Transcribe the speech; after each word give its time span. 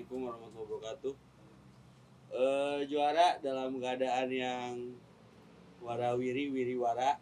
Assalamualaikum 0.00 0.32
warahmatullahi 0.32 0.72
wabarakatuh. 0.72 1.14
Eh, 2.32 2.78
juara 2.88 3.28
dalam 3.44 3.76
keadaan 3.76 4.28
yang 4.32 4.72
warawiri 5.84 6.48
wiriwara 6.48 7.20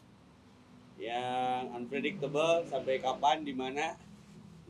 yang 0.94 1.74
unpredictable 1.74 2.62
sampai 2.70 3.02
kapan 3.02 3.42
di 3.42 3.50
mana 3.50 3.98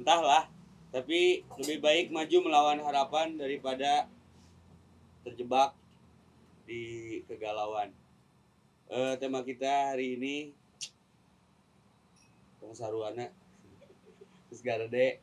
entahlah. 0.01 0.49
Tapi 0.89 1.45
lebih 1.61 1.85
baik 1.85 2.07
maju 2.09 2.49
melawan 2.49 2.81
harapan 2.81 3.37
daripada 3.37 4.09
terjebak 5.29 5.77
di 6.65 7.21
kegalauan. 7.29 7.93
Eh, 8.89 9.21
tema 9.21 9.45
kita 9.45 9.93
hari 9.93 10.17
ini 10.17 10.37
Tong 12.57 12.73
Saruana 12.73 13.29
terus 14.49 14.65
garede 14.65 15.21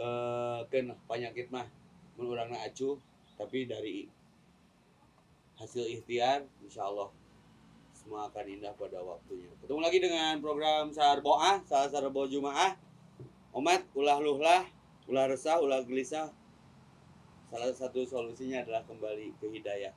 eh 0.00 0.58
kan 0.64 0.96
penyakit 1.04 1.52
mah 1.52 1.68
mun 2.20 2.36
urangna 2.36 2.60
acuh 2.68 3.00
tapi 3.40 3.64
dari 3.64 4.04
hasil 5.56 5.88
ikhtiar 5.88 6.44
insya 6.60 6.84
Allah 6.84 7.08
semua 7.96 8.28
akan 8.28 8.44
indah 8.44 8.72
pada 8.76 9.00
waktunya. 9.00 9.48
Ketemu 9.64 9.80
lagi 9.80 9.98
dengan 10.04 10.36
program 10.44 10.92
Sarboah 10.92 11.64
salah 11.64 11.88
Sarbo 11.88 12.28
Jumaah. 12.28 12.76
Omat 13.56 13.88
ulah 13.96 14.20
luhlah 14.20 14.68
ulah 15.08 15.24
resah 15.32 15.56
ulah 15.64 15.80
gelisah. 15.84 16.28
Salah 17.48 17.72
satu 17.72 18.04
solusinya 18.04 18.64
adalah 18.64 18.84
kembali 18.84 19.40
ke 19.40 19.48
hidayah. 19.52 19.96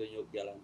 Tunjuk 0.00 0.32
jalan. 0.32 0.56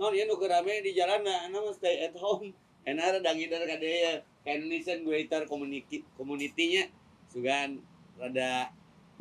Non 0.00 0.16
ya 0.16 0.24
nu 0.24 0.40
rame 0.40 0.80
di 0.80 0.96
jalan 0.96 1.24
nah 1.24 1.44
stay 1.76 2.08
at 2.08 2.16
home. 2.16 2.56
Enak 2.88 3.20
ada 3.20 3.36
ngidar 3.36 3.68
kadaya 3.68 4.24
kayak 4.44 4.64
Indonesian 4.64 5.04
Greater 5.04 5.44
Community 5.44 6.00
community-nya. 6.16 6.88
Sugan 7.28 7.84
rada 8.16 8.72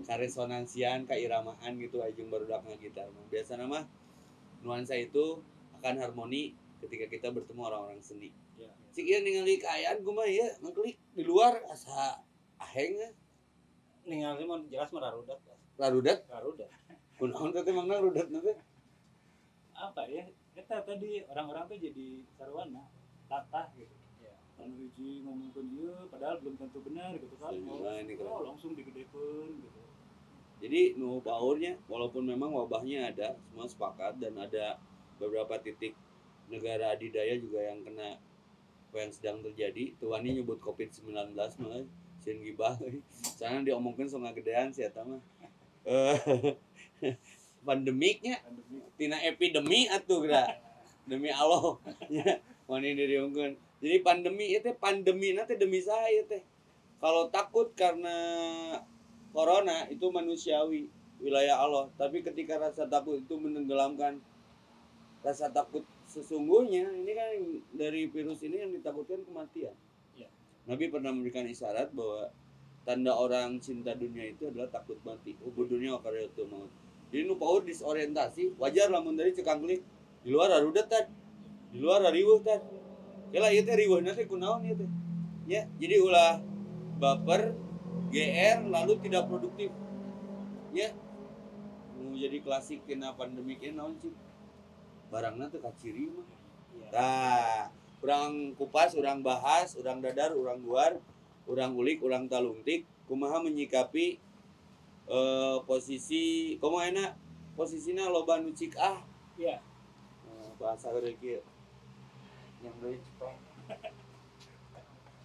karesonansian 0.05 1.09
kairamaan 1.09 1.73
gitu 1.81 2.05
ajeng 2.05 2.29
barudak 2.29 2.61
gitar 2.77 3.09
mah 3.09 3.25
biasa 3.33 3.57
nama 3.57 3.81
nuansa 4.61 4.93
itu 4.97 5.41
akan 5.81 5.95
harmoni 6.01 6.53
ketika 6.81 7.05
kita 7.09 7.27
bertemu 7.33 7.61
orang-orang 7.65 8.01
seni. 8.01 8.29
Ya. 8.57 8.73
sih 8.89 9.05
ieu 9.05 9.21
ningali 9.21 9.61
kaayaan 9.61 10.01
kumaha 10.01 10.29
ya 10.29 10.49
ngeklik 10.61 10.97
di 11.13 11.23
luar 11.25 11.61
asa 11.69 12.21
aheng 12.57 12.97
ya. 12.97 13.09
ningali 14.05 14.45
mah 14.45 14.61
jelas 14.69 14.89
mah 14.93 15.01
rarudat 15.09 15.37
rarudat? 15.77 16.25
Rarudat. 16.25 16.69
Kunaon 17.17 17.53
teh 17.53 17.73
mangna 17.73 18.01
rudat 18.01 18.29
teh. 18.29 18.57
Apa 19.77 20.09
ya? 20.09 20.25
Kita 20.57 20.81
tadi 20.81 21.21
orang-orang 21.29 21.69
tuh 21.69 21.77
jadi 21.77 22.25
sarwana 22.33 22.89
latah 23.29 23.69
gitu. 23.77 23.93
Ya. 24.21 24.33
Anu 24.57 24.73
hiji 24.73 25.21
ngomongkeun 25.21 25.69
ieu 25.77 25.93
padahal 26.09 26.41
belum 26.41 26.57
tentu 26.57 26.81
benar 26.81 27.13
gitu 27.13 27.37
kan. 27.37 27.53
Nah, 27.53 28.01
oh, 28.25 28.41
langsung 28.41 28.73
digedekeun 28.73 29.61
gitu 29.61 29.86
Jadi 30.57 30.97
nu 30.97 31.21
powernya 31.21 31.77
walaupun 31.85 32.25
memang 32.25 32.49
wabahnya 32.49 33.13
ada 33.13 33.37
semua 33.45 33.69
sepakat 33.69 34.17
dan 34.17 34.33
ada 34.41 34.81
beberapa 35.21 35.53
titik 35.61 35.93
negara 36.49 36.97
adidaya 36.97 37.37
juga 37.37 37.61
yang 37.61 37.85
kena 37.85 38.17
apa 38.87 38.97
yang 38.97 39.11
sedang 39.13 39.37
terjadi. 39.45 39.93
Tuan 40.01 40.25
ini 40.25 40.41
nyebut 40.41 40.57
COVID-19 40.63 41.35
malah 41.35 41.83
sieun 42.23 42.39
gibah. 42.41 42.73
Sana 43.37 43.61
diomongkeun 43.61 44.09
so 44.09 44.17
ngagedean 44.17 44.73
si 44.73 44.81
eta 44.81 45.05
mah. 45.05 45.21
Pandemiknya 47.67 48.39
pandemi 48.41 48.79
tina 48.95 49.17
epidemi 49.21 49.91
atuh 49.91 50.23
geura. 50.23 50.47
Demi 51.07 51.29
Allah. 51.31 51.77
Ya, 52.09 52.41
wani 52.69 52.97
diriungkeun. 52.97 53.55
Jadi 53.83 53.95
pandemi 54.01 54.55
itu 54.55 54.73
pandemi 54.81 55.37
nanti 55.37 55.53
demi 55.53 55.83
saya 55.83 56.25
teh. 56.25 56.41
Kalau 56.97 57.29
takut 57.29 57.69
karena 57.77 58.17
corona 59.37 59.85
itu 59.93 60.09
manusiawi 60.09 60.89
wilayah 61.21 61.61
Allah. 61.61 61.93
Tapi 61.93 62.25
ketika 62.25 62.57
rasa 62.57 62.89
takut 62.89 63.21
itu 63.21 63.37
menenggelamkan 63.37 64.17
rasa 65.21 65.53
takut 65.53 65.85
sesungguhnya 66.09 66.89
ini 66.97 67.11
kan 67.13 67.29
dari 67.77 68.09
virus 68.09 68.41
ini 68.41 68.65
yang 68.65 68.73
ditakutkan 68.73 69.21
kematian. 69.29 69.77
Ya. 70.17 70.25
Nabi 70.65 70.89
pernah 70.89 71.13
memberikan 71.13 71.45
isyarat 71.45 71.93
bahwa 71.93 72.33
tanda 72.81 73.13
orang 73.13 73.61
cinta 73.61 73.93
dunia 73.93 74.25
itu 74.25 74.49
adalah 74.49 74.73
takut 74.73 74.97
mati. 75.05 75.37
Oh 75.45 75.53
dunia 75.53 76.01
itu 76.01 76.41
maut. 76.49 76.73
Jadi 77.13 77.21
nu 77.23 77.37
paur 77.37 77.61
disorientasi 77.61 78.57
wajar 78.57 78.89
lamun 78.89 79.13
dari 79.13 79.37
cekang 79.37 79.61
klik. 79.61 79.85
Di 80.25 80.33
luar 80.33 80.49
arudet 80.49 80.89
kan 80.89 81.05
di 81.69 81.77
luar 81.77 82.01
riuh 82.09 82.41
kan 82.41 82.57
kela 83.29 83.53
ieu 83.53 83.61
teh 83.61 83.75
riuh 83.77 84.01
nanti 84.01 84.25
kunaon 84.25 84.65
ieu 84.65 84.73
teh. 84.73 84.89
Ya 85.45 85.69
jadi 85.77 86.01
ulah 86.01 86.41
baper 86.97 87.66
GR 88.07 88.57
lalu 88.67 88.93
tidak 89.03 89.27
produktif. 89.27 89.71
Ya. 90.71 90.93
Mau 91.97 92.13
jadi 92.13 92.37
klasik 92.45 92.85
kena 92.85 93.17
pandemi 93.17 93.57
kena 93.57 93.89
sih 93.97 94.13
barangnya 95.09 95.49
tuh 95.49 95.63
kaciri 95.63 96.13
mah. 96.13 96.27
Nah 96.93 97.73
orang 98.03 98.53
kupas 98.53 98.93
orang 98.93 99.25
bahas 99.25 99.73
orang 99.79 100.03
dadar 100.03 100.35
orang 100.37 100.61
luar 100.61 100.91
orang 101.49 101.73
ulik 101.73 102.03
orang 102.05 102.29
taluntik. 102.29 102.85
Kumaha 103.07 103.39
menyikapi 103.39 104.19
eh, 105.07 105.57
posisi 105.63 106.55
kumaha 106.59 106.91
enak? 106.91 107.11
Posisinya 107.57 108.11
loba 108.11 108.37
nu 108.37 108.53
cik 108.53 108.77
ah. 108.77 109.01
Ya 109.39 109.57
Eh, 110.27 110.51
bahasa 110.59 110.91
kieu. 111.17 111.41
Yang 112.61 112.75
duit 112.81 113.01
cepet. 113.01 113.37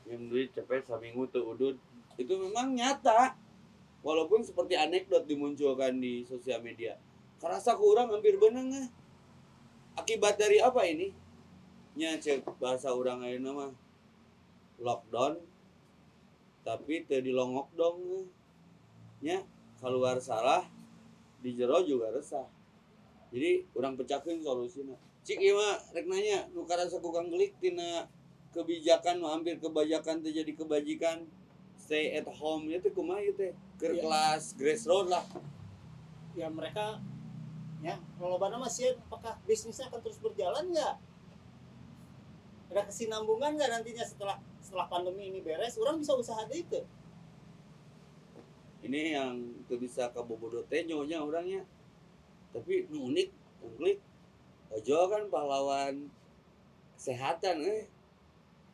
Yang 0.08 0.22
duit 0.30 0.48
cepet 0.54 0.82
saminggu 0.86 1.26
teu 1.30 1.42
udud 1.42 1.76
itu 2.16 2.34
memang 2.36 2.74
nyata. 2.76 3.36
Walaupun 4.02 4.42
seperti 4.42 4.74
anekdot 4.74 5.30
dimunculkan 5.30 6.02
di 6.02 6.26
sosial 6.26 6.58
media. 6.58 6.98
Kerasa 7.38 7.78
kurang 7.78 8.10
hampir 8.10 8.34
benang 8.34 8.74
ah. 8.74 8.88
akibat 9.94 10.34
dari 10.34 10.58
apa 10.58 10.82
ini? 10.82 11.14
Nya 11.94 12.18
cek 12.18 12.42
bahasa 12.58 12.90
orang 12.90 13.22
lain 13.22 13.46
nama 13.46 13.70
lockdown. 14.82 15.38
Tapi 16.66 17.06
teu 17.06 17.22
dilongok 17.22 17.70
dong 17.78 17.98
ah. 18.22 18.26
nya 19.22 19.46
keluar 19.78 20.18
salah 20.18 20.66
di 21.38 21.54
jero 21.54 21.78
juga 21.86 22.10
resah. 22.10 22.46
Jadi 23.30 23.70
orang 23.78 23.94
pecahkan 23.94 24.42
solusinya. 24.42 24.98
Cik 25.22 25.38
ieu 25.38 25.54
mah 25.54 25.78
rek 25.94 26.10
nanya 26.10 26.50
nu 26.50 26.66
karasa 26.66 26.98
kukang 26.98 27.30
gelik 27.30 27.54
tina 27.62 28.10
kebijakan 28.50 29.22
hampir 29.24 29.56
kebajakan 29.62 30.20
teh 30.20 30.34
jadi 30.34 30.52
kebajikan 30.52 31.24
stay 31.92 32.16
at 32.16 32.24
home 32.24 32.72
itu 32.72 32.88
kumaha 32.88 33.20
ieu 33.20 33.36
teh? 33.36 33.52
Keur 33.76 33.92
Iya. 33.92 34.00
kelas 34.00 34.56
grassroots 34.56 35.12
lah. 35.12 35.24
Ya 36.32 36.48
mereka 36.48 36.96
ya 37.84 38.00
kalau 38.16 38.40
bana 38.40 38.56
masih 38.56 38.96
apakah 38.96 39.36
bisnisnya 39.44 39.92
akan 39.92 40.00
terus 40.00 40.16
berjalan 40.16 40.72
nggak? 40.72 40.96
Ada 42.72 42.88
kesinambungan 42.88 43.60
nggak 43.60 43.68
nantinya 43.68 44.08
setelah 44.08 44.40
setelah 44.64 44.88
pandemi 44.88 45.28
ini 45.28 45.44
beres? 45.44 45.76
Orang 45.76 46.00
bisa 46.00 46.16
usaha 46.16 46.40
itu 46.48 46.80
ini 48.82 49.14
yang 49.14 49.38
teu 49.70 49.78
bisa 49.78 50.10
kabobodo 50.10 50.66
teh 50.66 50.82
nyonya 50.82 51.22
orangnya 51.22 51.62
tapi 52.50 52.90
nu 52.90 53.14
unik 53.14 53.30
ungklik 53.62 54.02
ojo 54.74 54.98
kan 55.06 55.30
pahlawan 55.30 56.10
kesehatan 56.98 57.62
eh 57.62 57.86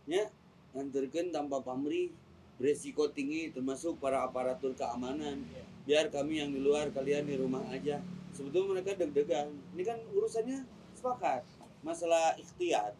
nya 0.09 0.33
nganterkeun 0.73 1.29
tanpa 1.29 1.61
pamrih 1.61 2.09
beresiko 2.59 3.09
tinggi 3.09 3.55
termasuk 3.55 3.97
para 4.03 4.27
aparatur 4.27 4.75
keamanan. 4.75 5.43
Iya. 5.49 5.65
biar 5.89 6.13
kami 6.13 6.37
yang 6.37 6.53
di 6.53 6.61
luar 6.61 6.93
kalian 6.93 7.25
di 7.25 7.41
rumah 7.41 7.65
aja. 7.73 8.05
Sebetulnya 8.37 8.77
mereka 8.77 8.93
deg-degan. 8.93 9.49
Ini 9.73 9.83
kan 9.89 9.97
urusannya 10.13 10.69
sepakat. 10.93 11.49
Masalah 11.81 12.37
ikhtiar. 12.37 12.93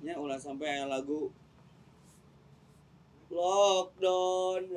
Nya 0.00 0.16
ulah 0.16 0.40
sampai 0.40 0.80
lagu 0.88 1.28
lockdown. 3.28 4.72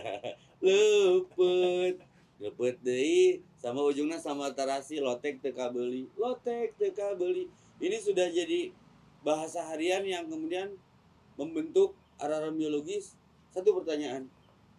Lepet. 0.64 1.96
Lepet 2.40 2.76
deui 2.80 3.44
sama 3.58 3.82
ujungnya 3.82 4.22
sama 4.22 4.54
tarasi 4.54 5.02
lotek 5.02 5.42
teka 5.42 5.74
beli 5.74 6.06
lotek 6.14 6.78
teka 6.78 7.18
beli 7.18 7.50
ini 7.82 7.98
sudah 7.98 8.30
jadi 8.30 8.70
bahasa 9.26 9.66
harian 9.66 10.06
yang 10.06 10.30
kemudian 10.30 10.78
membentuk 11.34 11.98
arahan 12.22 12.54
biologis 12.54 13.18
satu 13.52 13.80
pertanyaan. 13.80 14.28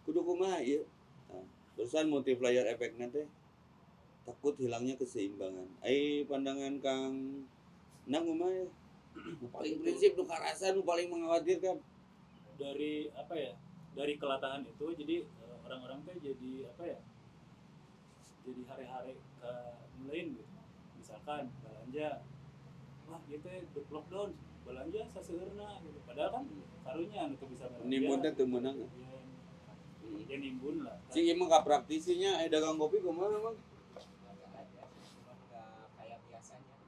Kudu 0.06 0.24
kumaha 0.24 0.58
ieu 0.64 0.86
nah, 1.28 1.44
terusan 1.76 2.08
multiplier 2.08 2.64
efek 2.66 2.96
nanti 2.96 3.26
takut 4.24 4.54
hilangnya 4.56 4.96
keseimbangan. 4.96 5.68
Ai 5.84 6.24
pandangan 6.24 6.78
kang. 6.80 7.44
Nang 8.08 8.24
kumaha 8.24 8.64
ya? 8.64 8.66
Paling 9.54 9.82
prinsip 9.82 10.14
nu 10.14 10.24
karasa 10.24 10.72
nu 10.72 10.86
paling 10.86 11.10
mengkhawatirkan. 11.10 11.82
Dari 12.60 13.08
apa 13.16 13.34
ya 13.34 13.52
dari 13.96 14.14
kelatahan 14.20 14.62
itu 14.62 14.86
jadi 14.94 15.26
eh, 15.26 15.56
orang-orang 15.66 16.04
tuh 16.06 16.14
jadi 16.20 16.70
apa 16.70 16.82
ya 16.86 16.98
jadi 18.46 18.62
hari-hari 18.68 19.14
ke 19.16 19.52
lain 20.06 20.26
gitu. 20.38 20.52
Misalkan 21.00 21.50
belanja 21.64 22.22
wah 23.10 23.20
gitu 23.26 23.46
ya 23.50 23.60
lockdown 23.90 24.30
belanja 24.70 25.02
saseurna 25.10 25.68
gitu. 25.82 25.98
Padahal 26.06 26.30
kan 26.30 26.44
karunya 26.86 27.18
anu 27.26 27.34
bisa 27.34 27.66
belanja. 27.66 27.90
Nimun 27.90 28.18
teh 28.22 28.32
teu 28.38 28.46
meunang. 28.46 28.76
Iya. 28.78 29.18
ya 30.30 30.36
nimbun 30.38 30.86
lah. 30.86 30.94
Kan. 30.94 31.10
si 31.10 31.26
emang 31.26 31.50
gak 31.50 31.66
praktisinya? 31.66 32.38
Eh 32.46 32.48
dagang 32.48 32.78
kopi 32.78 33.02
ke 33.02 33.10
mana 33.10 33.34
emang 33.34 33.58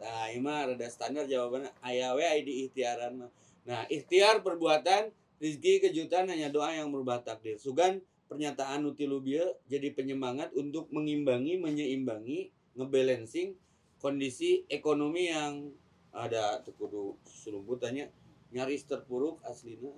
nah 0.02 0.26
ini 0.26 0.42
mah 0.42 0.66
rada 0.66 0.88
standar 0.90 1.30
jawabannya. 1.30 1.70
Ayah 1.78 2.18
we 2.18 2.26
di 2.42 2.66
ikhtiaran 2.66 3.22
mah. 3.22 3.30
Nah 3.62 3.86
ikhtiar 3.86 4.42
perbuatan 4.42 5.14
rizki 5.38 5.78
kejutan 5.78 6.26
hanya 6.26 6.50
doa 6.50 6.74
yang 6.74 6.90
merubah 6.90 7.22
takdir. 7.22 7.54
Sugan 7.54 8.02
pernyataan 8.26 8.82
nutilu 8.82 9.22
bieu 9.22 9.46
jadi 9.70 9.94
penyemangat 9.94 10.50
untuk 10.58 10.90
mengimbangi 10.90 11.54
menyeimbangi 11.60 12.50
ngebalancing 12.74 13.54
kondisi 14.02 14.66
ekonomi 14.66 15.30
yang 15.30 15.70
ada 16.12 16.60
kudu 16.76 17.16
selumput 17.24 17.80
tanya 17.80 18.08
nyaris 18.52 18.84
terpuruk 18.84 19.40
aslina. 19.48 19.88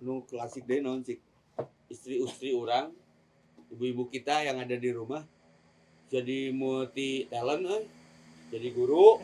Nu 0.00 0.24
klasik 0.24 0.64
deh 0.64 0.80
naon 0.80 1.04
cik 1.04 1.20
istri-istri 1.90 2.54
orang 2.54 2.94
ibu-ibu 3.74 4.08
kita 4.08 4.46
yang 4.46 4.62
ada 4.62 4.78
di 4.78 4.90
rumah 4.94 5.26
jadi 6.10 6.50
multi 6.50 7.30
talent 7.30 7.66
eh. 7.70 7.84
jadi 8.50 8.68
guru 8.74 9.22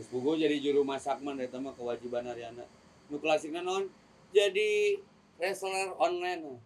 buku 0.00 0.40
jadi 0.40 0.56
juru 0.64 0.80
masak 0.80 1.20
man 1.20 1.36
eta 1.36 1.60
mah 1.60 1.76
kewajiban 1.76 2.24
Ariana. 2.24 2.64
Nu 3.12 3.20
klasikna 3.20 3.60
non 3.60 3.84
jadi 4.32 4.96
reseller 5.36 5.92
online 6.00 6.56
eh. 6.56 6.60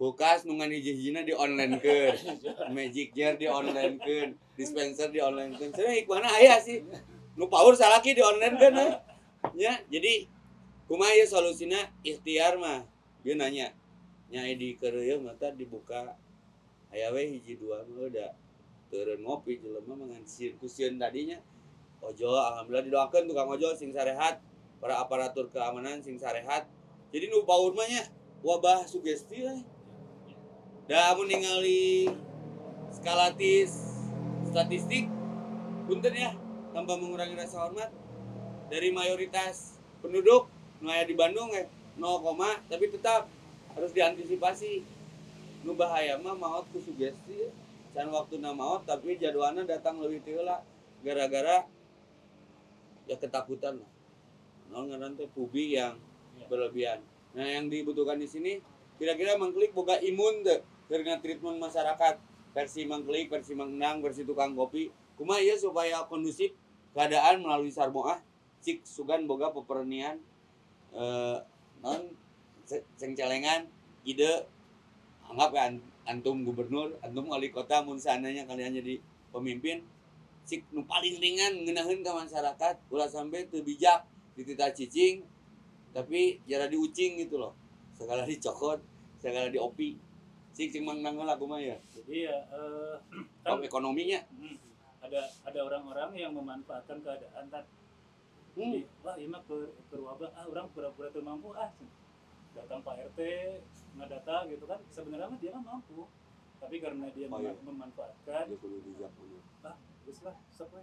kulkas 0.00 0.48
nu 0.48 0.56
hiji-hijina 0.56 1.20
di 1.20 1.36
online 1.36 1.76
ke 1.84 2.16
magic 2.74 3.12
jar 3.12 3.36
di 3.36 3.44
online 3.44 4.00
ke 4.00 4.32
dispenser 4.56 5.12
di 5.12 5.20
online 5.20 5.52
ke 5.52 5.68
saya 5.76 5.92
hikmahna 6.00 6.32
aya 6.32 6.56
sih 6.64 6.80
nu 7.36 7.48
power 7.48 7.72
salaki 7.72 8.16
di 8.16 8.22
online 8.22 8.56
kan 8.60 8.74
eh. 8.76 8.92
ya 9.56 9.72
jadi 9.88 10.28
kumaha 10.86 11.12
ieu 11.16 11.26
solusina 11.28 11.90
ikhtiar 12.04 12.60
mah 12.60 12.84
dia 13.24 13.34
nanya 13.38 13.72
nyai 14.28 14.56
di 14.56 14.76
kereu 14.76 15.20
mata 15.24 15.52
dibuka 15.52 16.16
aya 16.92 17.08
we 17.12 17.38
hiji 17.38 17.56
dua 17.56 17.84
mah 17.88 18.08
udah 18.08 18.32
turun 18.92 19.24
ngopi 19.24 19.56
jelema 19.60 19.96
mangan 19.96 20.24
sirkusin 20.28 21.00
tadinya 21.00 21.40
ojol 22.04 22.36
alhamdulillah 22.36 22.84
didoakan 22.84 23.22
tukang 23.30 23.48
ojol 23.48 23.72
sing 23.72 23.94
sarehat 23.94 24.42
para 24.82 24.98
aparatur 24.98 25.46
keamanan 25.46 26.02
sing 26.02 26.18
sarehat. 26.18 26.66
Jadi 27.14 27.30
nu 27.30 27.46
paur 27.46 27.70
mah 27.70 27.86
wabah 28.42 28.82
sugesti 28.90 29.46
we 29.46 29.54
da 30.90 31.14
mun 31.14 31.30
ningali 31.30 32.10
skalatis 32.90 33.70
statistik 34.50 35.06
punten 35.86 36.10
ya 36.10 36.34
tanpa 36.72 36.96
mengurangi 36.96 37.36
rasa 37.36 37.68
hormat 37.68 37.92
dari 38.72 38.88
mayoritas 38.88 39.76
penduduk 40.00 40.48
nu 40.80 40.88
aya 40.90 41.04
di 41.06 41.14
Bandung 41.14 41.52
eh 41.52 41.68
0, 42.00 42.24
tapi 42.72 42.88
tetap 42.88 43.28
harus 43.76 43.92
diantisipasi. 43.92 44.80
Nu 45.62 45.78
bahaya 45.78 46.18
mah 46.18 46.34
maot 46.34 46.66
ku 46.74 46.82
sugesti 46.82 47.52
can 47.92 48.08
waktu 48.10 48.40
maot 48.40 48.82
tapi 48.88 49.20
jadwalnya 49.20 49.68
datang 49.68 50.00
lebih 50.00 50.24
tiula 50.24 50.64
gara-gara 51.04 51.68
ya 53.06 53.14
ketakutan 53.20 53.78
lah. 53.78 53.90
No 54.72 54.88
ngaran 54.88 55.14
teh 55.14 55.28
pubi 55.30 55.76
yang 55.76 56.00
Iya. 56.32 56.46
berlebihan. 56.48 57.00
Nah 57.36 57.44
yang 57.44 57.68
dibutuhkan 57.68 58.16
di 58.16 58.28
sini 58.28 58.58
kira-kira 58.96 59.36
mengklik 59.36 59.76
boga 59.76 60.00
imun 60.00 60.42
deh 60.42 60.64
dengan 60.88 61.20
treatment 61.20 61.60
masyarakat. 61.60 62.18
Versi 62.52 62.84
mengklik 62.84 63.32
versi 63.32 63.56
mengenang 63.56 64.04
versi 64.04 64.28
tukang 64.28 64.52
kopi. 64.52 64.92
Kumaha 65.16 65.40
ya 65.40 65.56
supaya 65.56 66.04
kondusif 66.04 66.52
keadaan 66.92 67.40
melalui 67.42 67.72
sarmoah 67.72 68.20
cik 68.62 68.86
sugan 68.86 69.26
boga 69.26 69.50
pepernian 69.50 70.20
eh 70.92 71.38
non 71.82 72.02
se- 72.68 72.86
seng 73.00 73.16
celengan 73.18 73.66
ide 74.06 74.46
anggap 75.26 75.50
ya 75.56 75.62
an- 75.72 75.84
antum 76.06 76.44
gubernur 76.46 76.94
antum 77.00 77.26
wali 77.32 77.48
kota 77.48 77.80
mun 77.82 77.98
seandainya 77.98 78.44
kalian 78.44 78.76
jadi 78.78 79.00
pemimpin 79.32 79.82
cik 80.46 80.68
nu 80.74 80.84
paling 80.84 81.16
ringan 81.22 81.64
ngenahin 81.64 82.02
ke 82.04 82.10
masyarakat 82.10 82.74
ulah 82.92 83.08
sampai 83.08 83.46
teu 83.48 83.62
bijak 83.64 84.04
ditita 84.36 84.70
cicing 84.74 85.22
tapi 85.92 86.40
jara 86.48 86.66
diucing 86.66 87.20
gitu 87.20 87.36
loh. 87.36 87.52
Segala 87.92 88.24
dicokot 88.24 88.80
segala 89.20 89.52
diopi. 89.52 89.94
Cik 90.52 90.68
cing 90.72 90.84
mang 90.84 91.00
nanggal 91.04 91.28
aku 91.36 91.44
mah 91.48 91.60
ya. 91.60 91.76
Jadi 91.92 92.28
ya 92.28 92.36
eh, 92.48 92.96
kan 93.44 93.60
Om 93.60 93.62
ekonominya. 93.68 94.20
Hmm, 94.32 94.56
ada 95.02 95.20
ada 95.42 95.58
orang-orang 95.66 96.10
yang 96.14 96.32
memanfaatkan 96.32 97.02
keadaan 97.02 97.50
kan 97.50 97.64
hmm. 98.54 98.86
Wah 99.02 99.14
ini 99.18 99.28
mah 99.28 99.42
ke, 99.42 99.74
ke 99.90 99.96
wabah 99.98 100.30
ah 100.38 100.46
orang 100.46 100.70
pura-pura 100.70 101.10
tuh 101.10 101.24
mampu. 101.24 101.50
Ah 101.58 101.72
datang 102.52 102.84
Pak 102.84 103.12
RT 103.12 103.20
ngedata 103.98 104.46
gitu 104.46 104.64
kan. 104.68 104.78
Sebenarnya 104.92 105.26
mah 105.26 105.38
dia 105.42 105.50
mah 105.50 105.64
mampu. 105.76 106.06
Tapi 106.62 106.78
karena 106.78 107.10
dia 107.10 107.26
Oh, 107.26 107.34
mema- 107.42 107.50
iya. 107.50 107.62
memanfaatkan 107.66 108.46
dia 108.46 108.56
kudu 108.62 108.78
bijak 108.86 109.10
kudu 109.18 109.42
terus 110.02 110.18
lah 110.26 110.34
we 110.74 110.82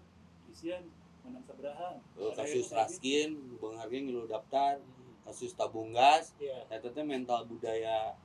isian 0.51 0.87
menang 1.27 1.43
Eh, 1.43 2.31
Ada 2.31 2.31
kasus 2.39 2.71
kayak 2.71 2.79
raskin 2.87 3.29
bengarnya 3.59 3.99
ngilu 4.03 4.23
daftar. 4.27 4.79
Kasus 5.27 5.53
tabung 5.53 5.91
gas. 5.91 6.33
Gitu. 6.39 6.49
iya 6.49 7.03
mental 7.05 7.45
budaya 7.45 8.15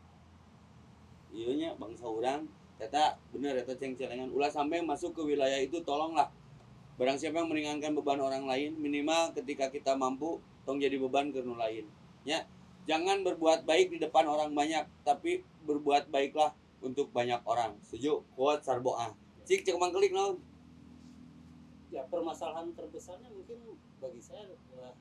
ieu 1.34 1.50
nya 1.58 1.74
bangsa 1.74 2.06
urang 2.06 2.46
eta 2.82 3.16
bener 3.30 3.54
eta 3.62 3.78
ceng 3.78 3.94
celengan 3.94 4.30
ulah 4.34 4.50
sampai 4.50 4.82
masuk 4.82 5.14
ke 5.14 5.22
wilayah 5.22 5.58
itu 5.62 5.80
tolonglah. 5.86 6.30
Barang 6.94 7.18
siapa 7.18 7.42
yang 7.42 7.50
meringankan 7.50 7.94
beban 7.94 8.22
orang 8.22 8.46
lain 8.46 8.78
minimal 8.78 9.34
ketika 9.34 9.70
kita 9.70 9.98
mampu 9.98 10.38
tong 10.62 10.78
jadi 10.78 10.98
beban 10.98 11.30
ke 11.30 11.42
lain. 11.42 11.86
Ya 12.26 12.46
jangan 12.86 13.22
berbuat 13.22 13.66
baik 13.66 13.94
di 13.94 13.98
depan 14.02 14.26
orang 14.26 14.54
banyak 14.54 14.86
tapi 15.06 15.42
berbuat 15.66 16.10
baiklah 16.10 16.54
untuk 16.84 17.10
banyak 17.10 17.40
orang. 17.46 17.78
Setuju? 17.86 18.22
Quote 18.34 18.62
sarboah 18.62 19.14
cik 19.44 19.62
cek 19.62 19.76
mangkelik 19.76 20.10
naon? 20.10 20.40
Ya 21.92 22.02
permasalahan 22.10 22.74
terbesarnya 22.74 23.30
mungkin 23.30 23.78
bagi 24.02 24.18
saya 24.18 24.50
adalah 24.50 24.96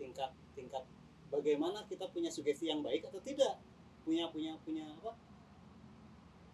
tingkat 0.00 0.30
tingkat 0.56 0.84
bagaimana 1.28 1.84
kita 1.90 2.08
punya 2.08 2.32
sugesti 2.32 2.70
yang 2.70 2.80
baik 2.80 3.04
atau 3.04 3.20
tidak. 3.20 3.60
Punya 4.06 4.30
punya 4.30 4.54
punya 4.62 4.86
apa 5.02 5.18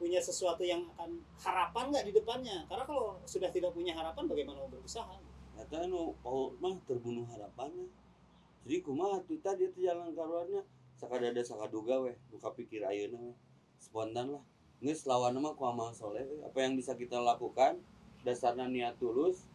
punya 0.02 0.18
sesuatu 0.18 0.66
yang 0.66 0.82
akan 0.98 1.22
harapan 1.38 1.94
nggak 1.94 2.04
di 2.10 2.12
depannya 2.18 2.66
karena 2.66 2.82
kalau 2.82 3.22
sudah 3.22 3.46
tidak 3.54 3.70
punya 3.70 3.94
harapan 3.94 4.26
bagaimana 4.26 4.58
mau 4.58 4.66
berusaha 4.66 5.14
Kata 5.52 5.86
nu 5.86 6.16
Paul 6.24 6.56
mah 6.58 6.74
terbunuh 6.88 7.28
harapannya. 7.28 7.86
Jadi 8.64 8.78
kumaha 8.82 9.20
tuh 9.22 9.38
tadi 9.38 9.68
itu 9.68 9.84
jalan 9.84 10.10
keluarnya 10.16 10.64
sakadada 10.96 11.42
sakaduga 11.44 12.02
weh 12.02 12.16
buka 12.32 12.50
pikir 12.56 12.82
ayeuna 12.82 13.20
weh. 13.20 13.36
Spontan 13.78 14.32
lah. 14.32 14.44
Geus 14.82 15.06
lawan 15.06 15.38
mah 15.38 15.54
ku 15.54 15.62
amal 15.68 15.92
soleh. 15.92 16.24
Apa 16.42 16.64
yang 16.64 16.74
bisa 16.74 16.96
kita 16.96 17.20
lakukan 17.20 17.78
dasarnya 18.26 18.66
niat 18.70 18.96
tulus 18.98 19.46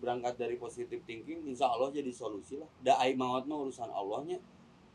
berangkat 0.00 0.40
dari 0.40 0.56
positive 0.56 1.04
thinking 1.04 1.44
insya 1.44 1.68
Allah 1.68 1.92
jadi 1.92 2.08
solusi 2.08 2.56
lah 2.56 2.68
da 2.80 2.96
ai 2.96 3.12
maut 3.12 3.44
mah 3.44 3.68
urusan 3.68 3.92
Allahnya 3.92 4.40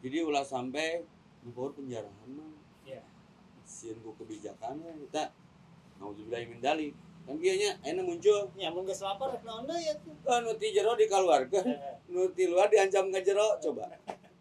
jadi 0.01 0.25
ulah 0.25 0.41
sampai 0.41 1.05
ngepur 1.45 1.77
penjarahan 1.77 2.29
mah. 2.33 2.64
Sieun 3.65 3.97
ku 4.05 4.13
kebijakan 4.21 4.79
we 4.85 5.09
kita 5.09 5.33
nauzubillahi 5.97 6.45
min 6.47 6.61
dalik. 6.61 6.93
Kan 7.25 7.41
kieu 7.41 7.57
nya 7.57 7.73
ayeuna 7.81 8.05
muncul. 8.05 8.53
Ya 8.53 8.69
mau 8.69 8.85
nggak 8.85 9.01
lapar 9.01 9.33
nah 9.41 9.65
anda 9.65 9.75
ya 9.81 9.97
tuh? 9.97 10.13
Kan 10.21 10.45
nuti 10.45 10.69
jero 10.69 10.93
dikeluarkan 10.93 11.65
nuti 12.13 12.43
luar 12.45 12.69
diancam 12.69 13.09
ke 13.09 13.25
jero 13.25 13.57
coba. 13.57 13.89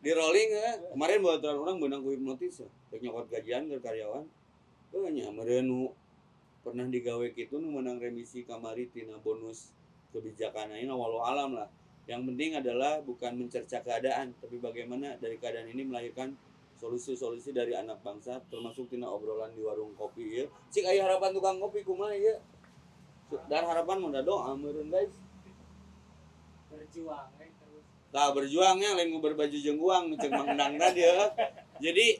Di 0.04 0.12
rolling 0.12 0.50
ya. 0.52 0.92
Kemarin 0.92 1.18
buat 1.24 1.40
orang 1.40 1.80
benang 1.80 2.04
ku 2.04 2.12
hipnotis 2.12 2.60
ya. 2.60 2.68
Nyokot 2.92 3.32
gajian 3.32 3.72
ke 3.72 3.80
karyawan. 3.80 4.28
Oh 4.94 5.08
nya 5.08 5.32
meureun 5.32 5.64
nu 5.64 5.90
pernah 6.60 6.84
digawe 6.84 7.24
kitu 7.32 7.56
nu 7.56 7.72
menang 7.72 7.96
remisi 7.96 8.44
kamari 8.44 8.88
tina 8.92 9.16
bonus 9.18 9.72
kebijakan 10.12 10.76
ini 10.76 10.92
walau 10.92 11.24
alam 11.24 11.56
lah. 11.56 11.72
Yang 12.04 12.28
penting 12.28 12.50
adalah 12.60 13.00
bukan 13.00 13.32
mencerca 13.32 13.80
keadaan 13.80 14.36
tapi 14.36 14.60
bagaimana 14.60 15.16
dari 15.16 15.40
keadaan 15.40 15.72
ini 15.72 15.88
melahirkan 15.88 16.36
solusi-solusi 16.84 17.56
dari 17.56 17.72
anak 17.72 18.04
bangsa 18.04 18.44
termasuk 18.52 18.92
tina 18.92 19.08
obrolan 19.08 19.56
di 19.56 19.64
warung 19.64 19.96
kopi 19.96 20.44
ya 20.44 20.46
cik 20.68 20.84
aya 20.84 21.08
harapan 21.08 21.32
tukang 21.32 21.56
kopi 21.56 21.80
kumaha 21.80 22.12
ya 22.12 22.36
dan 23.48 23.64
harapan 23.64 24.04
mau 24.04 24.12
doa 24.12 24.52
meureun 24.52 24.92
guys 24.92 25.16
berjuang 26.68 27.32
eh, 27.40 27.48
terus 27.56 27.86
Tah 28.14 28.30
berjuangnya 28.30 28.94
lain 28.94 29.10
nguber 29.10 29.34
baju 29.34 29.58
jeung 29.58 29.74
uang 29.82 30.14
mangdang 30.14 30.78
tadi 30.78 31.02
ya. 31.02 31.34
Jadi 31.82 32.14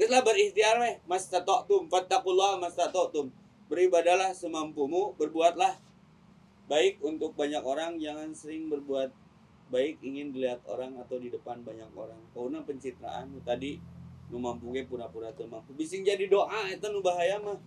geus 0.00 0.08
lah 0.08 0.24
berikhtiar 0.24 0.80
weh, 0.80 0.96
mas 1.04 1.28
tata'tum 1.28 1.92
fattaqullah 1.92 2.56
mas 2.56 2.72
tata'tum. 2.72 3.28
Beribadalah 3.68 4.32
semampumu, 4.32 5.12
berbuatlah 5.20 5.76
baik 6.72 7.04
untuk 7.04 7.36
banyak 7.36 7.60
orang, 7.60 8.00
jangan 8.00 8.32
sering 8.32 8.72
berbuat 8.72 9.12
baik 9.68 10.00
ingin 10.00 10.32
dilihat 10.32 10.64
orang 10.64 10.96
atau 11.04 11.20
di 11.20 11.28
depan 11.28 11.60
banyak 11.60 11.92
orang. 11.92 12.16
Kauna 12.32 12.64
pencitraan 12.64 13.36
tadi 13.44 13.76
nu 14.30 14.42
mampu 14.42 14.74
ge 14.74 14.86
pura-pura 14.86 15.30
teu 15.34 15.46
mampu. 15.46 15.74
Bising 15.74 16.02
jadi 16.02 16.26
doa 16.26 16.66
eta 16.70 16.90
nu 16.90 17.02
bahaya 17.02 17.38
mah. 17.38 17.58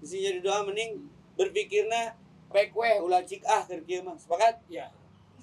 Bising 0.00 0.22
jadi 0.24 0.38
doa 0.40 0.64
mending 0.64 1.04
berpikirna 1.36 2.16
pek 2.48 2.72
weh 2.72 2.96
ulah 3.00 3.20
cik 3.24 3.44
ah 3.44 3.64
keur 3.68 3.80
kieu 3.84 4.00
mah. 4.00 4.16
Sepakat? 4.16 4.64
ya 4.72 4.88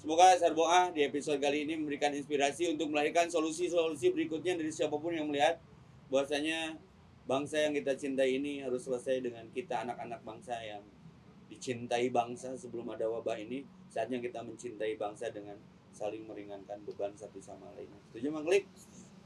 Semoga 0.04 0.36
Sarboa 0.36 0.92
di 0.92 1.00
episode 1.00 1.40
kali 1.40 1.64
ini 1.64 1.80
memberikan 1.80 2.12
inspirasi 2.12 2.68
untuk 2.68 2.92
melahirkan 2.92 3.24
solusi-solusi 3.24 4.12
berikutnya 4.12 4.52
dari 4.52 4.68
siapa 4.68 5.00
pun 5.00 5.16
yang 5.16 5.32
melihat 5.32 5.56
bahwasanya 6.12 6.76
bangsa 7.24 7.64
yang 7.64 7.72
kita 7.72 7.96
cintai 7.96 8.36
ini 8.36 8.60
harus 8.60 8.84
selesai 8.84 9.24
dengan 9.24 9.48
kita 9.48 9.80
anak-anak 9.80 10.20
bangsa 10.20 10.60
yang 10.60 10.84
dicintai 11.48 12.12
bangsa 12.12 12.52
sebelum 12.52 12.92
ada 12.92 13.08
wabah 13.08 13.40
ini 13.40 13.64
saatnya 13.88 14.20
kita 14.20 14.44
mencintai 14.44 15.00
bangsa 15.00 15.32
dengan 15.32 15.56
saling 15.88 16.28
meringankan 16.28 16.84
beban 16.84 17.16
satu 17.16 17.40
sama 17.40 17.72
lainnya 17.72 17.96
setuju 18.12 18.28
Mang 18.28 18.44
Klik? 18.44 18.68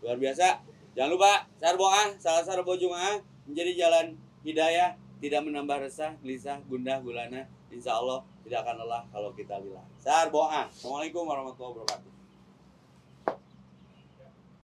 Luar 0.02 0.16
biasa. 0.18 0.62
Jangan 0.98 1.10
lupa 1.14 1.32
sarboah 1.58 2.14
salah 2.18 2.42
sarbo 2.42 2.74
jumaah 2.74 3.22
menjadi 3.46 3.86
jalan 3.86 4.18
hidayah 4.42 4.98
tidak 5.18 5.40
menambah 5.46 5.82
resah 5.82 6.14
gelisah 6.22 6.62
gundah 6.66 7.02
gulana 7.02 7.46
insya 7.74 7.98
Allah 7.98 8.22
tidak 8.46 8.64
akan 8.64 8.86
lelah 8.86 9.02
kalau 9.10 9.30
kita 9.34 9.58
lillah 9.60 9.84
sarboah 9.98 10.70
assalamualaikum 10.70 11.26
warahmatullahi 11.26 11.74
wabarakatuh 11.82 12.17